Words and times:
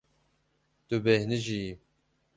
Tu 0.87 0.95
bêhnijiyî. 1.03 1.71